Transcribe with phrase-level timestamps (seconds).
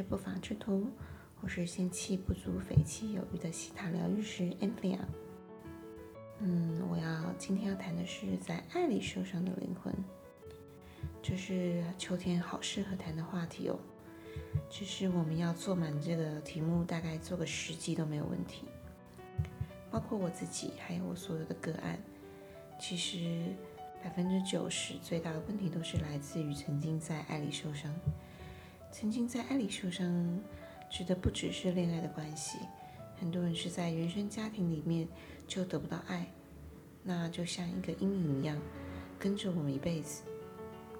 [0.02, 0.80] 《不法之徒》，
[1.42, 4.98] 我是仙气不足、匪气有余的西塔疗愈师 Anthea。
[6.38, 9.94] 嗯，我要今天要谈的是在爱里受伤的灵魂，
[11.22, 13.78] 这是秋天好适合谈的话题哦。
[14.70, 18.64] 只是我们要做满这个题目，大概做个十集都没有问题。
[19.90, 21.98] 包括我自己，还有我所有的个案，
[22.80, 23.54] 其实
[24.02, 27.94] 百分之九十最大的问题都是来自于曾经在爱里受伤。
[28.92, 30.40] 曾经在爱里受伤，
[30.90, 32.58] 指的不只是恋爱的关系，
[33.18, 35.08] 很多人是在原生家庭里面
[35.46, 36.26] 就得不到爱，
[37.02, 38.60] 那就像一个阴影一样，
[39.18, 40.22] 跟着我们一辈子。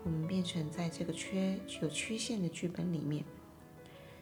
[0.03, 3.23] 我们变成在这个缺有缺陷的剧本里面，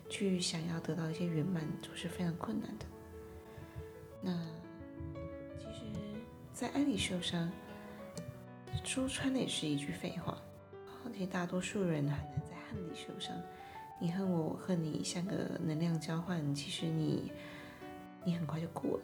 [0.09, 2.87] 去想要得到一些圆满，都是非常困难的。
[4.21, 4.47] 那
[5.57, 5.85] 其实，
[6.53, 7.49] 在爱里受伤，
[8.83, 10.37] 说穿了也是一句废话。
[11.05, 13.35] 而且大多数人很难在恨里受伤。
[14.01, 16.55] 你恨我，我恨你，像个能量交换。
[16.55, 17.33] 其实你，
[18.25, 19.03] 你很快就过了。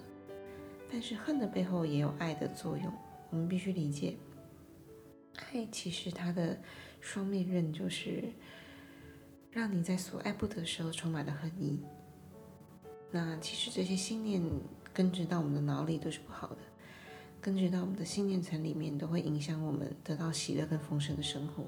[0.91, 2.93] 但是恨的背后也有爱的作用。
[3.31, 4.17] 我们必须理解，
[5.35, 6.57] 爱其实它的
[7.01, 8.23] 双面刃就是
[9.51, 11.81] 让你在所爱不得的时候充满了恨意。
[13.11, 14.41] 那其实这些信念
[14.93, 16.59] 根植到我们的脑里都是不好的，
[17.41, 21.65] 根植到我们的信念层里面都会影响我们得到喜乐跟丰盛的生活。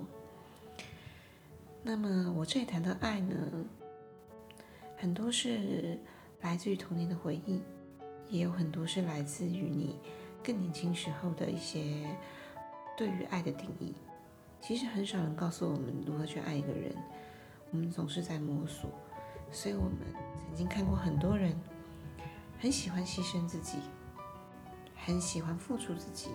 [1.89, 3.37] 那么我这里谈到爱呢，
[4.97, 5.97] 很多是
[6.41, 7.63] 来自于童年的回忆，
[8.29, 9.97] 也有很多是来自于你
[10.43, 12.05] 更年轻时候的一些
[12.97, 13.95] 对于爱的定义。
[14.61, 16.93] 其实很少人告诉我们如何去爱一个人，
[17.71, 18.91] 我们总是在摸索。
[19.53, 19.93] 所以我们
[20.49, 21.57] 曾经看过很多人
[22.59, 23.79] 很喜欢牺牲自己，
[24.97, 26.31] 很喜欢付出自己，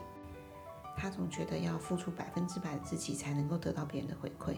[0.96, 4.56] 他总觉得要付出百分之百的自己才能够得到别人的回馈。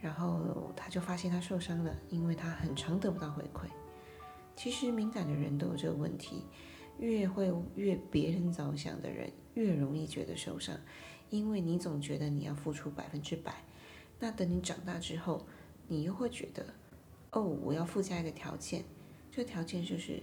[0.00, 3.66] 然后他就发现他受伤了，因为他很常得不到回馈。
[4.54, 6.44] 其实敏感的人都有这个问题，
[6.98, 10.76] 越会越别人着想的人，越容易觉得受伤，
[11.30, 13.54] 因为你总觉得你要付出百分之百。
[14.18, 15.46] 那等你长大之后，
[15.86, 16.66] 你又会觉得，
[17.30, 18.84] 哦，我要附加一个条件，
[19.30, 20.20] 这条件就是，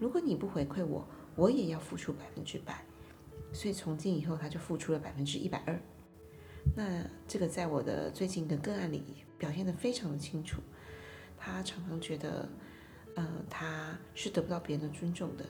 [0.00, 1.06] 如果你不回馈我，
[1.36, 2.82] 我也要付出百分之百。
[3.52, 5.80] 所以从今以后，他就付出了百分之一百二。
[6.74, 10.60] 那这个在我的最近的个案里表现得非常的清楚，
[11.38, 12.48] 他常常觉得，
[13.14, 15.44] 呃，他是得不到别人的尊重的，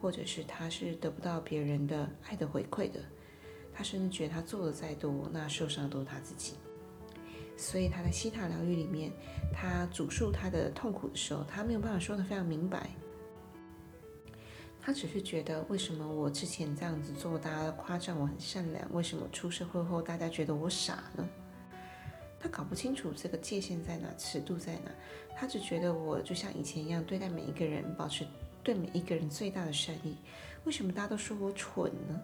[0.00, 3.00] 或者是他是得不到别人的爱的回馈的，
[3.72, 6.54] 他甚至觉得他做的再多，那受伤都是他自己。
[7.56, 9.12] 所以他在西塔疗愈里面，
[9.52, 12.90] 他主述他的痛苦的时候，他没有办法说得非常明白。
[14.84, 18.92] 他只是觉得，为什么我之前这样子做，大家夸赞我很善良？
[18.92, 21.24] 为什么出社会后，大家觉得我傻呢？
[22.40, 24.90] 他搞不清楚这个界限在哪，尺度在哪。
[25.36, 28.26] 他只觉得我就像以前一样对待每一个人，保持
[28.64, 30.16] 对每一个人最大的善意。
[30.64, 32.20] 为什么大家都说我蠢呢？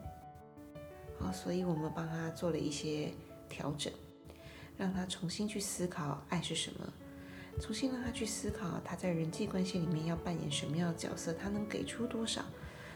[1.20, 3.12] 好，所以我们帮他做了一些
[3.48, 3.92] 调整，
[4.76, 6.92] 让他重新去思考爱是什么。
[7.60, 12.42] 重新让他去思考，他在人际关系里面要扮演什么样的角色，他能给出多少？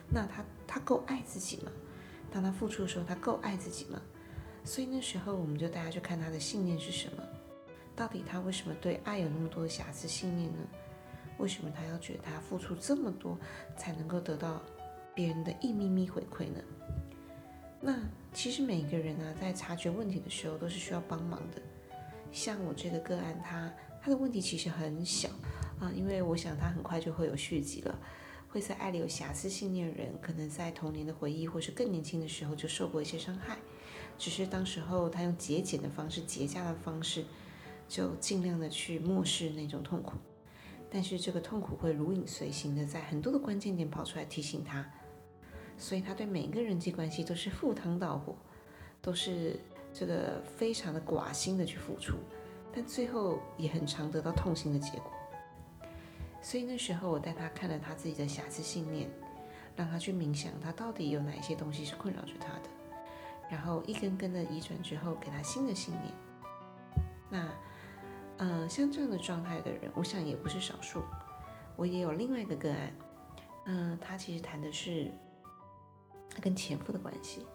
[0.08, 1.72] 那他他够爱自己吗？
[2.30, 4.00] 当他付出的时候，他够爱自己吗？
[4.64, 7.22] 所以那时候我们就大家去看他的信念是什么？
[7.96, 10.58] 到底他为什么对爱有那么多的瑕疵信念呢？
[11.38, 13.36] 为什么他要觉得他付出这么多
[13.76, 14.62] 才能够得到
[15.14, 16.62] 别人的一咪咪回馈呢？
[17.80, 17.98] 那
[18.32, 21.60] 其实每个人啊，在察觉问题的时候都是需要帮忙的。
[22.30, 23.72] 像我这个个案，他。
[24.04, 25.28] 他的问题其实很小
[25.78, 27.96] 啊，因为我想他很快就会有续集了。
[28.48, 33.56] 会在爱里有瑕疵信念的人，可能在童年的回忆或是更年轻的时候就受过一些伤害，
[34.18, 37.24] 只是当时候他用节俭的方式、节假的方式，
[37.88, 40.14] 就尽量的去漠视那种痛苦。
[40.90, 44.84] 但是这个痛苦会如影随形的在很多的关键点跑出来提醒他，
[45.78, 48.36] 所以他对每一个人际关系都是赴汤蹈火，
[49.00, 49.58] 都是
[49.94, 52.18] 这个非常的寡心的去付出。
[52.74, 55.12] 但最后也很常得到痛心的结果，
[56.40, 59.10] 所以那时候我带他看了他自己的瑕疵信念，
[59.76, 62.68] 让他去冥想，他到底有哪些东西是困扰着他的，
[63.50, 66.14] 然后一根根的移转之后，给他新的信念。
[67.30, 67.48] 那，
[68.38, 71.02] 呃，像这样的状态的人，我想也不是少数。
[71.76, 72.92] 我也有另外一个个案，
[73.66, 75.10] 嗯，他其实谈的是
[76.30, 77.46] 他跟前夫的关系。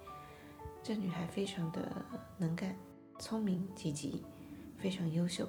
[0.82, 1.92] 这女孩非常的
[2.38, 2.76] 能干、
[3.20, 4.24] 聪明、积极。
[4.78, 5.48] 非常优秀，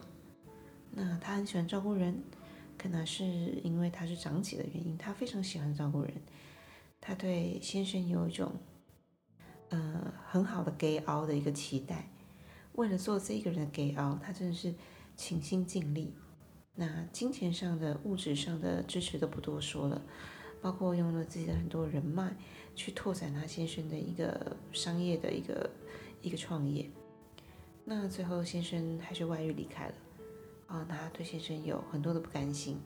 [0.90, 2.22] 那他很喜欢照顾人，
[2.76, 3.24] 可能是
[3.62, 6.12] 因为他是长姐的原因，他非常喜欢照顾人。
[7.00, 8.52] 他对先生有一种，
[9.68, 12.08] 呃，很好的给熬的一个期待。
[12.72, 14.74] 为了做这个人的给熬，他真的是
[15.16, 16.14] 倾心尽力。
[16.74, 20.00] 那金钱上的、物质上的支持都不多说了，
[20.60, 22.36] 包括用了自己的很多人脉
[22.74, 25.70] 去拓展他先生的一个商业的一个
[26.22, 26.88] 一个创业。
[27.90, 29.94] 那最后先生还是外遇离开了。
[30.66, 32.78] 啊，他对先生有很多的不甘心。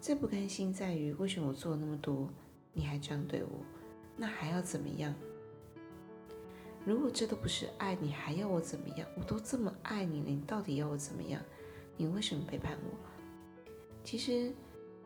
[0.00, 2.28] 这不甘心在于，为什么我做了那么多，
[2.72, 3.60] 你还这样对我？
[4.16, 5.14] 那还要怎么样？
[6.84, 9.06] 如果这都不是爱，你还要我怎么样？
[9.16, 11.40] 我都这么爱你了，你到底要我怎么样？
[11.96, 13.70] 你为什么背叛我？
[14.02, 14.52] 其实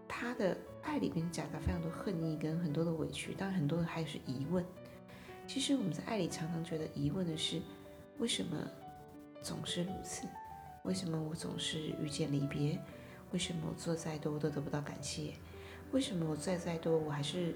[0.09, 4.65] 他的爱里面夹杂非常多恨意跟很多的委屈，当然很多的还是疑问。
[5.47, 7.61] 其实我们在爱里常常觉得疑问的是，
[8.19, 8.57] 为什么
[9.43, 10.27] 总是如此？
[10.85, 12.79] 为什么我总是遇见离别？
[13.33, 15.35] 为什么我做再多都得不到感谢？
[15.93, 17.55] 为什么我做再多我还是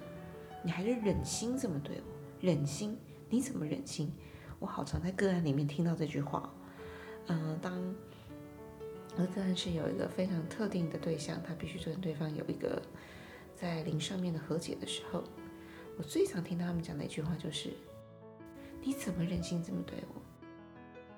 [0.62, 2.14] 你还是忍心这么对我？
[2.40, 2.98] 忍心？
[3.28, 4.12] 你怎么忍心？
[4.58, 6.52] 我好常在个案里面听到这句话。
[7.26, 7.94] 嗯，当
[9.16, 12.80] 我的个案是有一个非常特定的对象，他必须跟对方有一个
[13.54, 15.24] 在灵上面的和解的时候，
[15.96, 17.70] 我最常听到他们讲的一句话就是：
[18.82, 20.20] 你怎么忍心这么对我？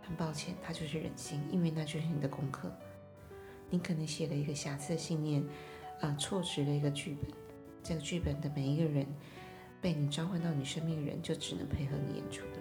[0.06, 2.70] 很抱歉，他就是忍心，因为那就是你的功课。
[3.69, 5.44] 你可能写了一个瑕疵的信念，
[6.00, 7.29] 啊，错值了一个剧本。
[7.82, 9.05] 这个剧本的每一个人，
[9.81, 12.58] 被你召唤到你生命的人，就只能配合你演出了。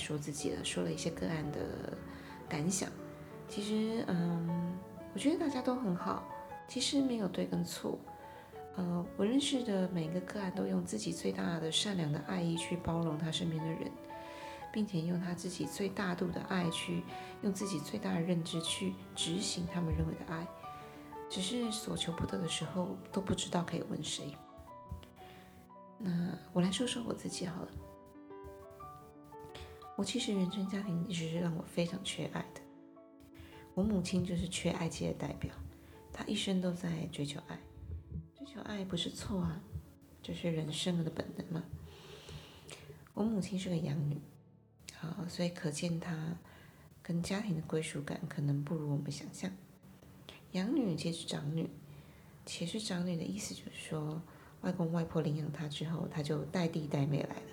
[0.00, 1.96] 说自己了，说了一些个案的
[2.48, 2.88] 感想。
[3.48, 4.78] 其实，嗯，
[5.12, 6.24] 我觉得大家都很好。
[6.66, 7.98] 其实没有对跟错。
[8.76, 13.90] 呃，我认识的每个个案都用自己最大的善良的爱意去包容他身边的人，
[14.72, 17.02] 并且用他自己最大度的爱去，
[17.42, 20.46] 用自己最大的认知去执行他们认为的爱。
[21.28, 24.34] 只是所求不得的时候，都不知道可以问谁。
[25.98, 26.10] 那
[26.52, 27.68] 我来说说我自己好了。
[30.00, 32.62] 我其实原生家庭一直是让我非常缺爱的。
[33.74, 35.52] 我母亲就是缺爱界的代表，
[36.10, 37.58] 她一生都在追求爱。
[38.34, 39.60] 追求爱不是错啊，
[40.22, 41.62] 这是人生的本能嘛。
[43.12, 44.16] 我母亲是个养女，
[45.02, 46.34] 啊，所以可见她
[47.02, 49.52] 跟家庭的归属感可能不如我们想象。
[50.52, 51.68] 养女接着长女，
[52.46, 54.22] 且是长女的意思就是说，
[54.62, 57.49] 外公外婆领养她之后，她就带弟带妹来了。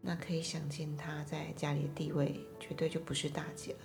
[0.00, 3.78] 那可以想见，她在家里的地位绝对就不是大姐了。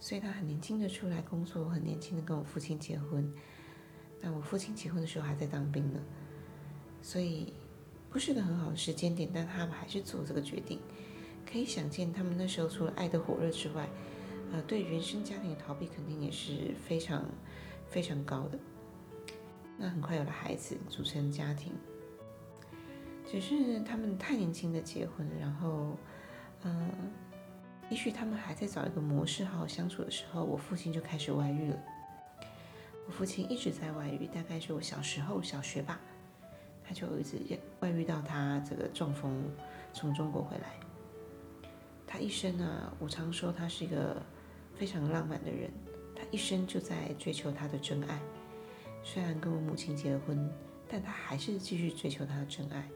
[0.00, 3.32] 所以她很年轻的出来工作，很年轻的跟我父亲结婚。
[4.20, 6.00] 那我父亲结婚的时候还在当兵呢，
[7.00, 7.52] 所以
[8.10, 9.28] 不是个很好的时间点。
[9.32, 10.80] 但他们还是做这个决定。
[11.44, 13.88] 可以想见，他们那时候除了爱的火热之外，
[14.52, 17.24] 呃，对原生家庭的逃避肯定也是非常
[17.88, 18.58] 非常高的。
[19.76, 21.72] 那很快有了孩子，组成家庭。
[23.32, 25.96] 只是他们太年轻的结婚，然后，
[26.64, 26.90] 嗯，
[27.88, 31.78] 也许他们还在找一个模式好好相处的时候，我父亲就开始外遇了。
[33.06, 35.98] 我父亲一直在外遇，大概是我小时候小学吧，
[36.84, 37.38] 他就一直
[37.80, 39.50] 外遇到他这个中风
[39.94, 40.74] 从中国回来。
[42.06, 44.22] 他一生呢，我常说他是一个
[44.74, 45.70] 非常浪漫的人，
[46.14, 48.20] 他一生就在追求他的真爱。
[49.02, 50.52] 虽然跟我母亲结了婚，
[50.86, 52.86] 但他还是继续追求他的真爱。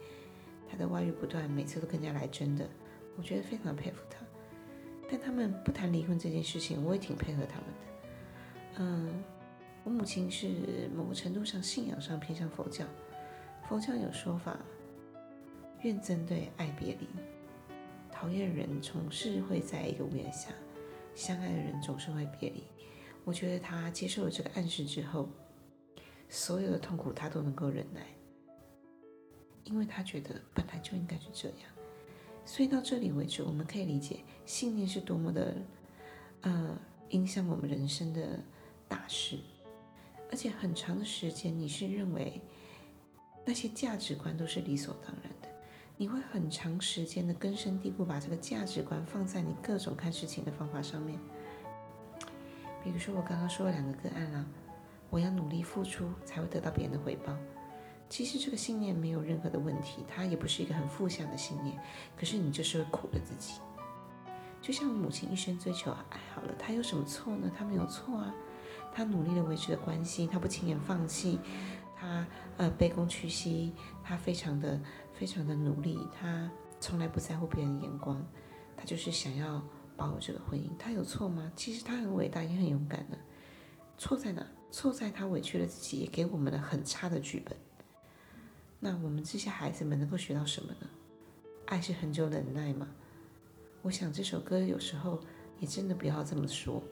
[0.68, 2.68] 他的外遇不断，每次都更加来真的，
[3.16, 4.18] 我觉得非常佩服他。
[5.10, 8.78] 但他们不谈离婚这件事情，我也挺配合他们的。
[8.78, 9.24] 嗯，
[9.84, 12.84] 我母亲是某个程度上信仰上偏向佛教，
[13.68, 14.58] 佛教有说法，
[15.82, 17.06] 怨憎对，爱别离，
[18.10, 20.50] 讨厌的人总是会在一个屋檐下，
[21.14, 22.64] 相爱的人总是会别离。
[23.24, 25.28] 我觉得他接受了这个暗示之后，
[26.28, 28.00] 所有的痛苦他都能够忍耐。
[29.66, 31.68] 因为他觉得本来就应该是这样，
[32.44, 35.56] 所以到这里为止，我们可以理解信念是多么的，
[36.42, 36.78] 呃，
[37.10, 38.40] 影响我们人生的
[38.88, 39.38] 大事。
[40.30, 42.40] 而且很长的时间，你是认为
[43.44, 45.48] 那些价值观都是理所当然的，
[45.96, 51.18] 你会很长时间的根深蒂固把这个价值观放在你各种看事情的方法上面。
[52.84, 54.46] 比如说我刚刚说了两个个案啦，
[55.10, 57.36] 我要努力付出才会得到别人的回报。
[58.08, 61.78] 其实这个信念没有任何的问题，它也不是一个很负向的信念。
[62.16, 63.54] 可是你就是会苦了自己。
[64.62, 67.50] 就像母亲一生追求爱好了，她有什么错呢？
[67.56, 68.34] 她没有错啊，
[68.92, 71.38] 她努力的维持的关系，她不轻言放弃，
[71.98, 73.72] 他呃卑躬屈膝，
[74.04, 74.80] 他非常的
[75.12, 78.24] 非常的努力，他从来不在乎别人的眼光，
[78.76, 79.62] 他就是想要
[79.96, 80.68] 保有这个婚姻。
[80.78, 81.50] 他有错吗？
[81.56, 83.18] 其实他很伟大，也很勇敢的。
[83.98, 84.46] 错在哪？
[84.70, 87.56] 错在他委屈了自己，也给我们了很差的剧本。
[88.78, 90.88] 那我们这些孩子们能够学到什么呢？
[91.66, 92.88] 爱是很久忍耐吗？
[93.82, 95.20] 我想这首歌有时候
[95.58, 96.82] 也真的不要这么说。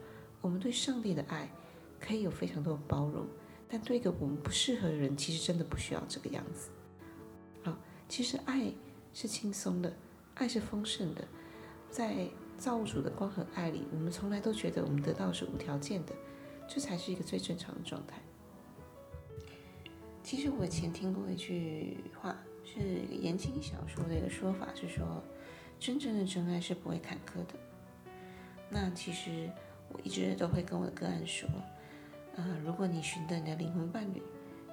[0.41, 1.49] 我们对上帝的爱
[1.99, 3.25] 可以有非常多的包容，
[3.67, 6.69] 但对一个我们不适合的人，其实真的不需要这个样子。
[7.63, 7.77] 好，
[8.07, 8.73] 其实爱
[9.13, 9.93] 是轻松的，
[10.35, 11.27] 爱是丰盛的，
[11.89, 16.13] 在造物主的光和爱里，我们从来都觉得我们得到是无条件的。
[16.67, 18.21] 这才是一个最正常的状态。
[20.25, 22.79] 其实我以前听过一句话，是
[23.11, 25.21] 言情小说的一个说法，是说
[25.79, 27.53] 真正的真爱是不会坎坷的。
[28.67, 29.47] 那其实
[29.93, 31.47] 我一直都会跟我的个案说，
[32.35, 34.23] 呃，如果你寻得你的灵魂伴侣，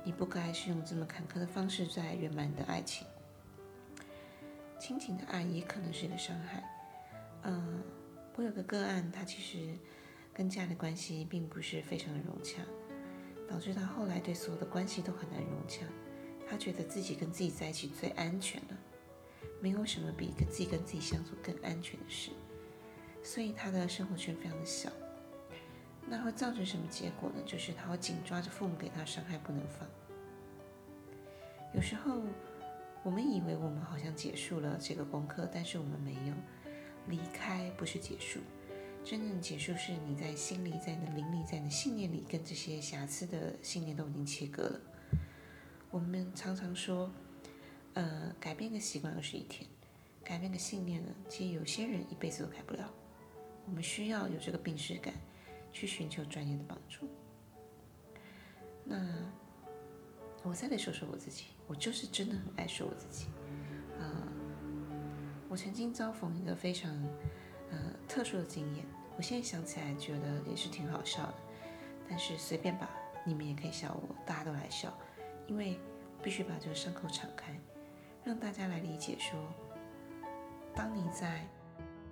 [0.02, 3.06] 你不该是用这么坎坷的方式在圆满你的爱情。
[4.80, 6.64] 亲情的爱也可能是一个伤害。
[7.42, 7.82] 嗯，
[8.36, 9.76] 我有个个案，他其实。
[10.34, 12.62] 跟家的关系并不是非常的融洽，
[13.52, 15.84] 导致他后来对所有的关系都很难融洽。
[16.48, 18.78] 他觉得自己跟自己在一起最安全了，
[19.60, 22.30] 没有什么比跟自己跟自己相处更安全的事，
[23.22, 24.90] 所以他的生活圈非常的小。
[26.06, 27.42] 那会造成什么结果呢？
[27.44, 29.86] 就是他会紧抓着父母给他伤害不能放。
[31.74, 32.22] 有时候
[33.02, 36.34] 我们以为我们好像结束了这个功课，但是我们没有。
[37.08, 38.40] 离开不是结束。
[39.04, 44.80] 真正结束是你在心里，在你的灵里，在你的信念里，跟这些瑕疵的信念都已经切割了。
[45.90, 47.10] 我们常常说，
[47.94, 49.68] 呃，改变个习惯二十一天，
[50.22, 52.88] 改变个信念呢，其实有些人一辈子都改不了。
[53.66, 55.12] 我们需要有这个病耻感，
[55.72, 57.08] 去寻求专业的帮助。
[58.84, 59.30] 那
[60.44, 63.26] 我再来说说我自己，我就是真的很爱说我自己。
[63.98, 64.32] 啊，
[65.48, 66.96] 我曾经遭逢一个非常。
[68.12, 68.84] 特殊的经验，
[69.16, 71.34] 我现在想起来觉得也是挺好笑的，
[72.06, 72.90] 但是随便吧，
[73.24, 74.92] 你们也可以笑我，大家都来笑，
[75.46, 75.80] 因为
[76.22, 77.58] 必须把这个伤口敞开，
[78.22, 79.40] 让大家来理解说，
[80.74, 81.48] 当你在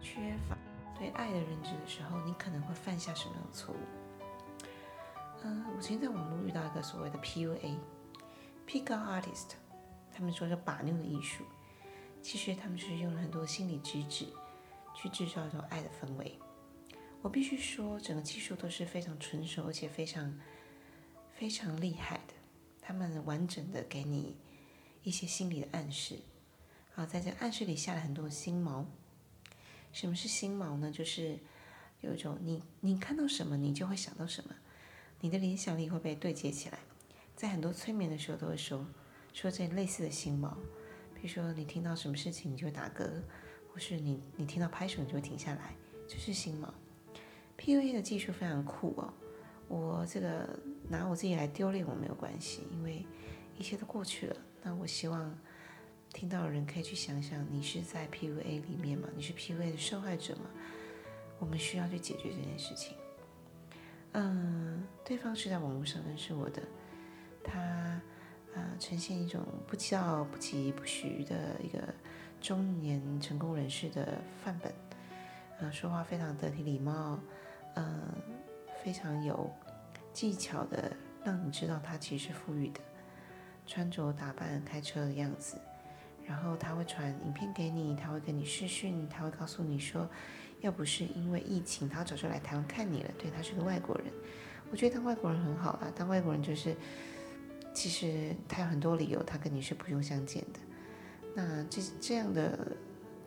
[0.01, 0.57] 缺乏
[0.99, 3.79] 对爱的认知的时候，你可能会犯下什么样的错误？
[5.43, 9.51] 嗯，我曾经在网络遇到一个所谓的 PUA，Pick Up Artist，
[10.11, 11.45] 他们说是把妞的艺术，
[12.23, 14.25] 其实他们是用了很多心理机制。
[15.01, 16.39] 去制造一种爱的氛围，
[17.23, 20.39] 我必须说，整个技术都是非常纯熟，而且非常
[21.33, 22.35] 非常厉害的。
[22.83, 24.37] 他们完整的给你
[25.03, 26.19] 一些心理的暗示，
[26.93, 28.85] 好，在这暗示里下了很多心锚。
[29.91, 30.91] 什么是心锚呢？
[30.93, 31.39] 就是
[32.03, 34.55] 有一种你你看到什么，你就会想到什么，
[35.21, 36.79] 你的联想力会被对接起来。
[37.35, 38.87] 在很多催眠的时候都会说
[39.33, 40.53] 说这类似的心锚，
[41.15, 43.23] 比如说你听到什么事情，你就打嗝。
[43.73, 45.75] 或是你你听到拍手你就会停下来，
[46.09, 46.69] 这是心锚。
[47.59, 49.13] PUA 的技术非常酷哦，
[49.69, 50.49] 我这个
[50.89, 53.05] 拿我自己来丢脸我没有关系，因为
[53.59, 54.37] 一切都过去了。
[54.63, 55.39] 那我希望
[56.13, 59.09] 听到的人可以去想想，你是在 PUA 里面吗？
[59.15, 60.51] 你是 PUA 的受害者吗？
[61.39, 62.97] 我们需要去解决这件事情。
[64.13, 66.63] 嗯，对方是在网络上认识我的，
[67.45, 68.01] 他
[68.55, 71.95] 呃呈现一种不骄不急不徐的一个。
[72.41, 74.73] 中年成功人士的范本，
[75.61, 77.19] 呃，说话非常得体礼貌，
[77.75, 78.03] 嗯，
[78.83, 79.51] 非常有
[80.13, 80.91] 技巧的，
[81.23, 82.81] 让你知道他其实是富裕的，
[83.67, 85.57] 穿着打扮、开车的样子，
[86.27, 90.09] 然后他会传影片给你，他会跟你视讯，他会告诉你说，
[90.61, 93.11] 要不是因为疫情，他早就来台湾看你了。
[93.19, 94.07] 对他是个外国人，
[94.71, 96.75] 我觉得当外国人很好啊，当外国人就是，
[97.75, 100.61] 其实他有很多理由，他跟你是不用相见的。
[101.35, 102.77] 那这这样的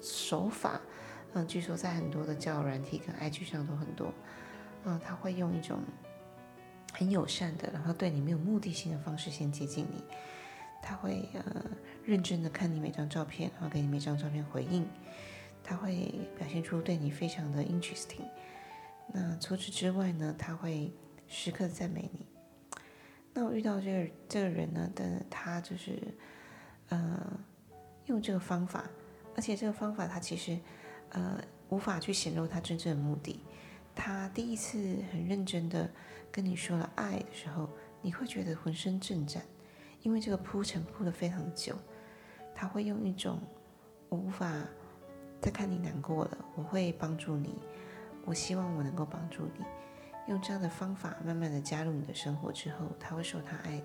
[0.02, 0.82] 手法，
[1.34, 4.14] 嗯，据说在很多的交友软体跟 IG 上都很多，
[4.84, 5.80] 嗯，他会用一种
[6.92, 10.04] 很友善的，然后对你没有目的性的方式先接近你，
[10.82, 11.64] 他会呃
[12.04, 14.86] 认真的看你每张照片，然后给你每张照片回应，
[15.64, 18.28] 他会表现出对你非常的 interesting。
[19.14, 20.92] 那除此之外呢，他会
[21.28, 22.26] 时刻赞美你。
[23.34, 26.00] 那我遇到这个这个人呢，但他就是
[26.90, 27.40] 呃。
[28.06, 28.86] 用这个方法，
[29.36, 30.58] 而且这个方法他其实，
[31.10, 33.40] 呃，无法去显露他真正的目的。
[33.96, 34.78] 他第一次
[35.12, 35.90] 很认真的
[36.32, 37.70] 跟你说了爱的时候，
[38.02, 39.44] 你会觉得浑身震颤，
[40.02, 41.76] 因为这个铺陈铺的非常久。
[42.56, 43.40] 他会用一种
[44.10, 44.52] 我无法
[45.42, 47.56] 再看你难过了，我会帮助你，
[48.26, 49.66] 我希望我能够帮助你。
[50.28, 53.84] 用这样的方法慢慢的加入你的生活之后，他会说他爱你。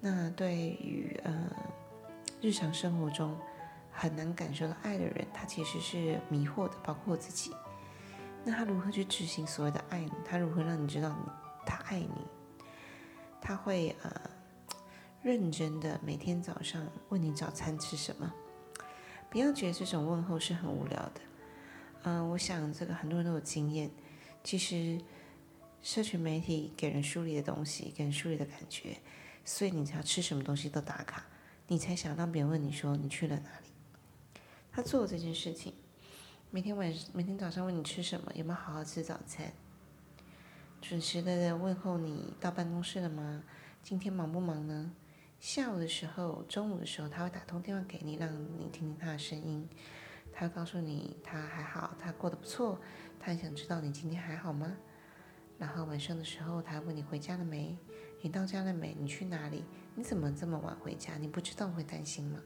[0.00, 1.50] 那对于呃
[2.40, 3.36] 日常生活中
[3.90, 7.52] 很难感受到爱的人，他其实是迷惑的，包括我自己。
[8.44, 10.12] 那他如何去执行所谓的爱呢？
[10.24, 11.16] 他如何让你知道
[11.66, 12.26] 他爱你？
[13.40, 14.10] 他会呃
[15.22, 18.32] 认真的每天早上问你早餐吃什么。
[19.30, 21.20] 不要觉得这种问候是很无聊的。
[22.04, 23.90] 嗯，我想这个很多人都有经验。
[24.44, 24.98] 其实，
[25.82, 28.96] 社群媒体给人疏离的东西，给人疏离的感觉，
[29.44, 31.26] 所以你只要吃什么东西都打卡，
[31.70, 33.68] 你才想让别人问你说你去了哪里。
[34.72, 35.74] 他做这件事情，
[36.50, 39.52] 每天晚每天早上问你吃什么，有没有好好吃早餐，
[40.80, 43.44] 准时的问候你到办公室了吗？
[43.82, 44.92] 今天忙不忙呢？
[45.38, 49.68] 下午的时候，中午的时候，他会打通电话给你，让你听听他的声音。
[50.32, 52.80] 他会告诉你他还好，他过得不错，
[53.20, 54.74] 他很想知道你今天还好吗？
[55.58, 57.76] 然后晚上的时候，他问你回家了没？
[58.22, 58.96] 你到家了没？
[58.98, 59.64] 你去哪里？
[59.98, 61.16] 你怎么这么晚回家？
[61.16, 62.38] 你不知道会担心吗？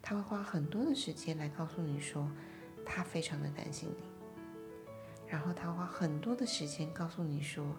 [0.00, 2.30] 他会花很多的时间来告诉你说，
[2.86, 4.04] 他非常的担心你。
[5.26, 7.76] 然后他花很多的时间告诉你说，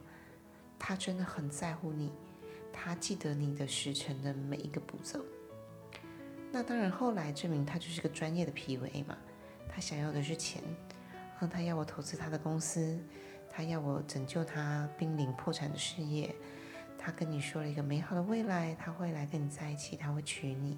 [0.78, 2.12] 他真的很在乎你，
[2.74, 5.24] 他记得你的时辰的每一个步骤。
[6.52, 9.18] 那当然，后来证明他就是个专业的 PUA 嘛。
[9.70, 10.62] 他想要的是钱，
[11.40, 13.00] 嗯，他要我投资他的公司，
[13.50, 16.36] 他要我拯救他濒临破产的事业。
[16.98, 20.78] 他跟你说了一个美好的未来，他会来跟你在一起，他会娶你。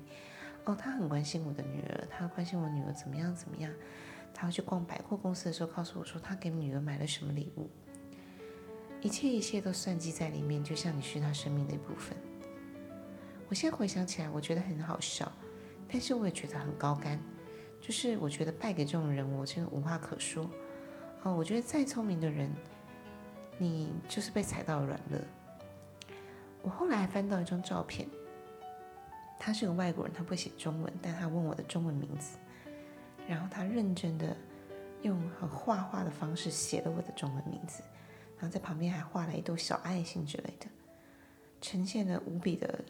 [0.66, 3.72] 哦，他很关心我的女儿，他关心我女儿怎么样怎么样。
[4.34, 7.70] 他会去逛百货公司的时候，告诉我说他给女儿买了什么礼物。
[9.02, 12.18] 一切一切都算计在里面，就像你是他生命的一部分。
[13.48, 15.32] 我现在回想起来，我觉得很好笑。
[15.88, 17.20] 但是我也觉得很高干，
[17.80, 20.50] 就是我觉得败给这种人，我真的无话可说。
[21.22, 22.52] 哦，我觉得再聪明的人，
[23.60, 25.22] 你就是被踩到软了。
[26.66, 28.10] 我后来还翻到一张照片，
[29.38, 32.40] 他是个外国人，他不会写中文，但他问我的中文名字，
[33.28, 34.36] 然后他认真的
[35.04, 37.84] 用很画画的方式写了我的中文名字，
[38.40, 40.66] 然后在旁边还画了一朵小爱心之类的，
[41.62, 42.84] 呈现了无比的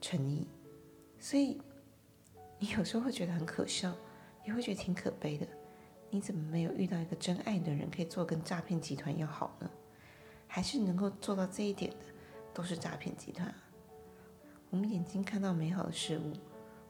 [0.00, 0.46] 诚意，
[1.18, 1.60] 所以。
[2.60, 3.94] 你有时候会觉得很可笑，
[4.44, 5.46] 也会觉得挺可悲的。
[6.10, 9.70] 你怎么没有遇到一个真爱的人，可以做跟诈骗集团要好呢？
[10.48, 11.98] 还是能够做到这一点的，
[12.58, 13.54] 都是诈骗集团？
[14.68, 16.32] 我们眼睛看到美好的事物，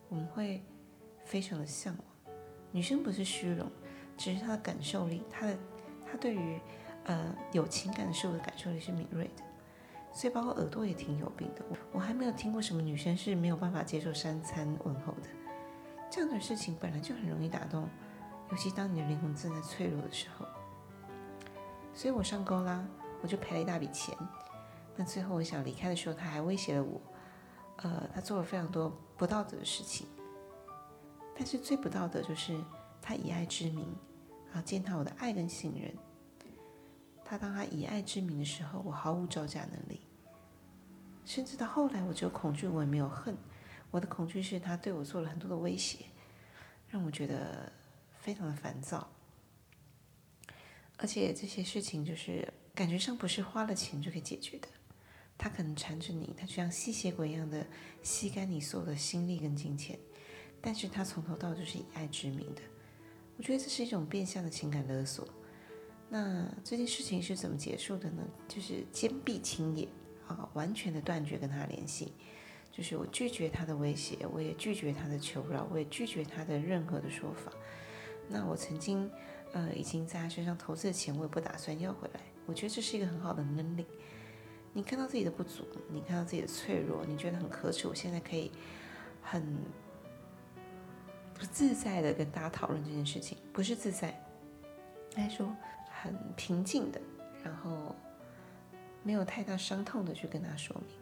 [0.08, 0.64] 我们会
[1.26, 2.34] 非常的向往。
[2.72, 3.70] 女生不是虚荣，
[4.16, 5.58] 只是她的感受力，她的
[6.10, 6.58] 她对于
[7.04, 9.42] 呃有情感的事物的感受力是敏锐的。
[10.10, 11.62] 所以包括耳朵也挺有病的。
[11.92, 15.28] 我还没有听过什么女生是没有办法接受三餐问候的。
[16.10, 17.86] 这样的事情本来就很容易打动，
[18.50, 20.46] 尤其当你的灵魂正在脆弱的时候。
[21.92, 22.82] 所以我上钩啦，
[23.20, 24.16] 我就赔了一大笔钱。
[25.00, 27.00] 那最后我想离开的时候，他还威胁了我，
[27.76, 30.08] 呃，他做了非常多不道德的事情。
[31.36, 32.60] 但是最不道德就是
[33.00, 33.86] 他以爱之名，
[34.52, 35.94] 啊，践踏我的爱跟信任。
[37.24, 40.00] 他当他以爱之名的时候，我毫无招架能力。
[41.24, 43.36] 甚至到后来，我只有恐惧，我也没有恨。
[43.92, 46.06] 我的恐惧是他对我做了很多的威胁，
[46.88, 47.70] 让我觉得
[48.18, 49.08] 非常的烦躁，
[50.96, 54.66] 而且这些事情就是感觉上不是花了钱就可以解决的。
[55.38, 57.64] 他可能缠着你，他就像吸血鬼一样的
[58.02, 59.96] 吸干你所有的心力跟金钱，
[60.60, 62.60] 但是他从头到尾就是以爱之名的。
[63.36, 65.26] 我觉得这是一种变相的情感勒索。
[66.10, 68.22] 那这件事情是怎么结束的呢？
[68.48, 69.86] 就是坚壁清野
[70.26, 72.12] 啊，完全的断绝跟他联系。
[72.72, 77.52] 就是我拒绝他的威胁，我也拒绝他的求饶，我也拒绝他的任何的说法。
[78.28, 79.10] 那我曾经，
[79.52, 82.20] 呃，已经在他身上投资的钱，我也不打算要回来。
[82.46, 83.86] 我觉得这是一个很好的能力。
[84.78, 87.88] 你看到自己的不足，你看到自己的脆弱，你觉得很可耻。
[87.88, 88.48] 我现在可以
[89.20, 89.58] 很
[91.34, 94.10] 不自在的跟大家讨论这件事情，不是自在，
[95.16, 95.52] 应该说
[96.00, 97.00] 很平静的，
[97.42, 97.92] 然后
[99.02, 100.96] 没有太大伤痛的去跟他说明。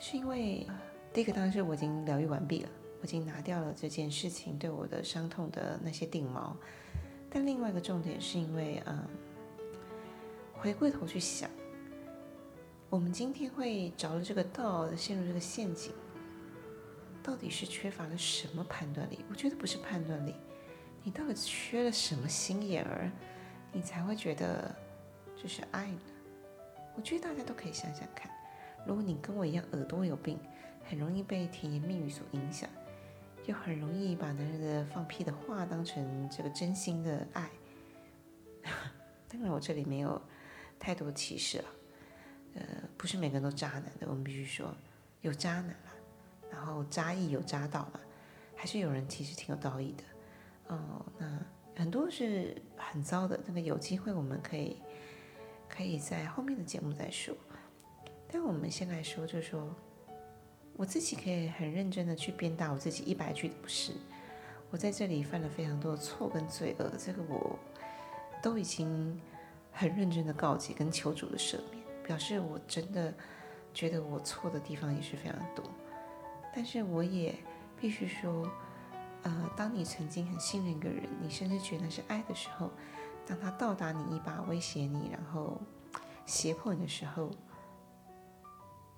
[0.00, 0.66] 是因为
[1.12, 2.70] 第一个当然是我已经疗愈完毕了，
[3.02, 6.54] 我已经拿掉了这件事情对我的伤痛的那些定锚。
[7.28, 9.06] 但另外一个重点是因为，嗯，
[10.54, 11.50] 回过头去想，
[12.92, 15.94] 我们今天会着了这个道，陷入这个陷阱，
[17.22, 19.24] 到底是缺乏了什么判断力？
[19.30, 20.34] 我觉得不是判断力，
[21.02, 23.10] 你到底缺了什么心眼儿，
[23.72, 24.76] 你才会觉得
[25.34, 26.00] 这是爱呢？
[26.94, 28.30] 我觉得大家都可以想想看。
[28.86, 30.38] 如果你跟我一样耳朵有病，
[30.84, 32.68] 很容易被甜言蜜语所影响，
[33.46, 37.48] 又很容易把男人的放屁的话当成这个真心的爱，
[39.28, 40.20] 当然，我这里没有
[40.78, 41.64] 太多歧视了。
[42.54, 42.62] 呃，
[43.02, 44.72] 不是每个人都渣男的，我们必须说
[45.22, 45.92] 有渣男啦，
[46.52, 47.98] 然后渣义有渣到嘛，
[48.54, 50.04] 还是有人其实挺有道义的。
[50.68, 51.36] 哦，那
[51.74, 54.76] 很多是很糟的，那个有机会我们可以
[55.68, 57.34] 可以在后面的节目再说。
[58.30, 59.74] 但我们先来说，就是说
[60.76, 63.94] 我自己可以很认真的去鞭打我自己一百句的不是，
[64.70, 67.58] 我在这里犯了非常多的错跟罪恶，这个我
[68.40, 69.20] 都已经
[69.72, 71.81] 很认真的告诫跟求主的赦免。
[72.04, 73.12] 表示我真的
[73.72, 75.64] 觉得我错的地方也是非常多，
[76.54, 77.34] 但是我也
[77.80, 78.50] 必须说，
[79.22, 82.70] 呃，当你曾经很信任一个人，你甚至觉得是爱的时候，
[83.26, 85.60] 当他到达你一把威胁你，然后
[86.26, 87.30] 胁迫你的时候，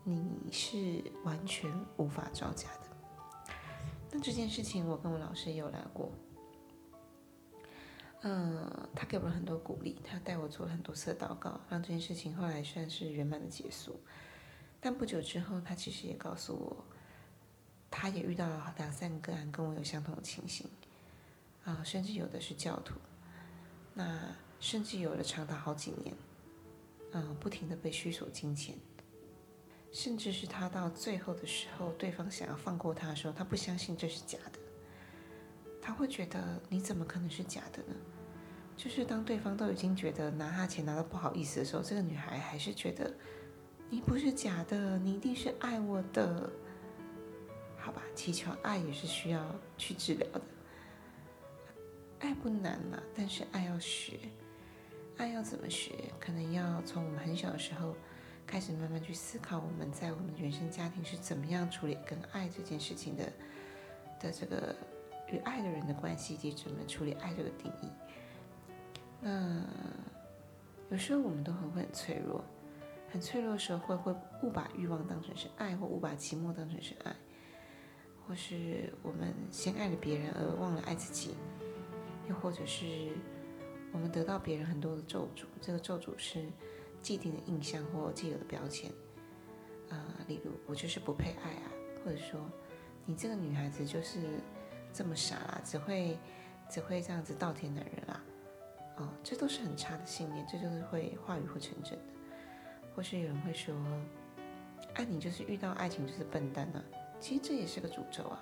[0.02, 3.54] 你是完全无法招架的。
[4.10, 6.10] 那这件事情，我跟我老师也有聊过。
[8.22, 14.00] 嗯，他给我了很多鼓励，他带我做了很多次祷告，让这件事情后来算是圆满的结束。
[14.80, 16.84] 但不久之后，他其实也告诉我，
[17.90, 20.66] 他也遇到了两三个人跟我有相同的情形，
[21.64, 22.94] 啊，甚至有的是教徒，
[23.92, 26.14] 那甚至有的长达好几年，
[27.12, 28.74] 嗯，不停的被虚索金钱，
[29.92, 34.58] 甚至是他到最后的时候，对方想要放过他的时候，他不相信这是假的，
[35.86, 37.94] 他会觉得你怎么可能是假的呢？
[38.74, 43.14] 就是当对方都已经觉得拿他钱拿的不好意思的时候，这个女孩还是觉得
[43.90, 46.50] 你不是假的，你一定是爱我的，
[47.76, 48.02] 好吧？
[48.14, 50.40] 祈求爱也是需要去治疗的，
[52.20, 54.18] 爱不难嘛，但是爱要学，
[55.18, 55.92] 爱要怎么学？
[56.18, 57.94] 可能要从我们很小的时候
[58.46, 63.32] 开始慢慢去思考，我们在我们原生家庭是怎么样处理跟爱这件事情的
[64.18, 64.74] 的这个
[65.30, 67.90] 与爱的人的关系，以及怎么处理爱这个定义。
[69.20, 69.62] 那
[70.90, 72.44] 有时候我们都很会很脆弱，
[73.10, 77.14] 很脆弱的时候会会误把欲望当成是爱，或误把寂寞当成是爱，
[78.26, 81.34] 或是我们先爱了别人而忘了爱自己，
[82.28, 83.12] 又或者是
[83.92, 86.44] 我们得到别人很多的咒诅，这个咒诅是
[87.00, 88.90] 既定的印象或既有的标签，
[89.88, 91.72] 啊，例如我就是不配爱啊，
[92.04, 92.40] 或者说
[93.06, 94.20] 你这个女孩子就是
[94.94, 96.16] 这么傻啊，只会
[96.70, 98.24] 只会这样子倒贴男人啊。
[98.96, 102.04] 哦，这都是很差的信念，这就是会话语会成真的，
[102.94, 103.74] 或是有人会说，
[104.94, 106.80] 爱你就是遇到爱情就是笨蛋啊，
[107.18, 108.40] 其实这也是个诅咒啊。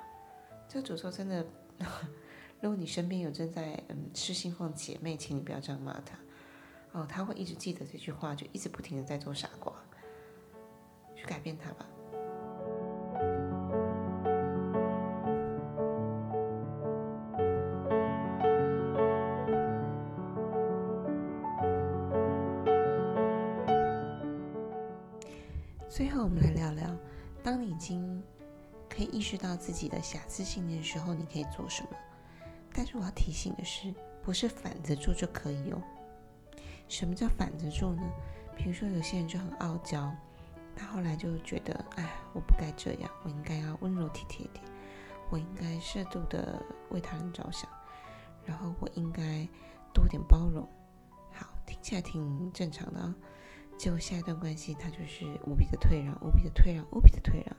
[0.68, 1.42] 这个诅咒真的，
[2.60, 6.18] 如果你身边有正在嗯失心疯姐妹，请你不要这样骂她，
[6.92, 9.72] 哦，她会一直记得这句话，就一直不停的在做傻瓜，
[11.16, 11.86] 去改变他吧。
[25.94, 26.96] 最后，我们来聊聊，
[27.42, 28.22] 当你已经
[28.88, 31.90] 可以意识到自己的瑕疵信念的时候，你可以做什么？
[32.72, 35.82] 但是我要提醒的是，不是反着做就可以哦。
[36.88, 38.02] 什么叫反着做呢？
[38.56, 40.10] 比如说，有些人就很傲娇，
[40.74, 44.64] 他后来就觉得，哎，我不该这样，我应该要温柔体贴点，
[45.28, 47.68] 我应该适度的为他人着想，
[48.46, 49.46] 然后我应该
[49.92, 50.66] 多点包容。
[51.34, 53.14] 好，听起来挺正常的啊。
[53.82, 57.56] 结果下一段关系，他就是无比的退让，无比的退让，无比的退让，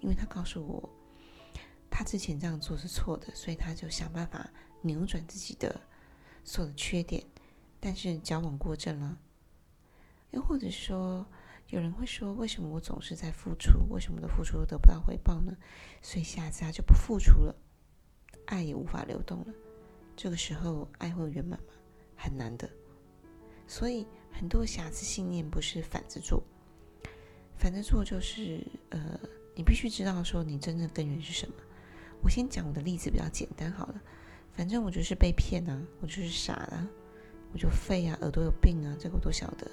[0.00, 0.90] 因为他告诉我，
[1.88, 4.50] 他之前这样做是错的，所以他就想办法
[4.82, 5.80] 扭转自己的
[6.42, 7.24] 所有的缺点，
[7.78, 9.16] 但是矫枉过正了。
[10.32, 11.24] 又或者说，
[11.68, 15.56] 有人会说，为什么我总是在付出，为什么的付出得不到回报呢？
[16.02, 17.54] 所以下次他就不付出了，
[18.46, 19.54] 爱也无法流动了。
[20.16, 21.66] 这个时候，爱会圆满吗？
[22.16, 22.68] 很难的。
[23.68, 24.04] 所以。
[24.32, 26.42] 很多瑕疵信念不是反着做，
[27.56, 29.20] 反着做就是呃，
[29.54, 31.54] 你必须知道说你真正根源是什么。
[32.22, 34.00] 我先讲我的例子比较简单好了，
[34.52, 36.88] 反正我就是被骗啊，我就是傻了，
[37.52, 39.70] 我就废啊，耳朵有病啊，这个我都晓得。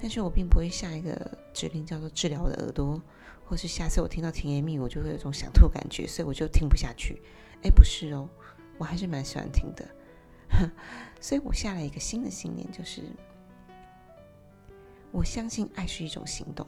[0.00, 3.02] 但是我并不会下一个指令叫做治疗我的耳朵，
[3.44, 7.20] 或是下次我听到甜言蜜语，我就会有种想吐感觉，所以我就听不下去。
[7.62, 8.28] 哎，不是哦，
[8.78, 9.88] 我还是蛮喜欢听的。
[11.20, 13.02] 所以我下了一个新的信念，就是。
[15.10, 16.66] 我相信爱是一种行动，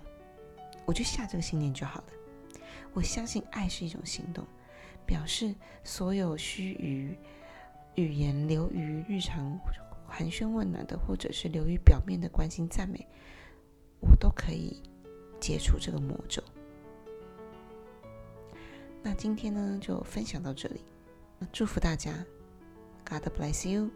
[0.86, 2.06] 我就下这个信念就好了。
[2.92, 4.44] 我相信爱是一种行动，
[5.06, 7.16] 表示所有虚于
[7.94, 9.58] 语言、流于日常
[10.08, 13.06] 寒暄问暖的，或者是流于表面的关心赞美，
[14.00, 14.82] 我都可以
[15.38, 16.42] 解除这个魔咒。
[19.02, 20.80] 那今天呢，就分享到这里，
[21.38, 22.24] 那祝福大家
[23.04, 23.90] ，God bless you。